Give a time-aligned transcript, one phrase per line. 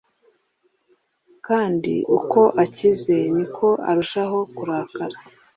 [1.47, 5.17] kandi uko akize, ni ko arushaho kurakara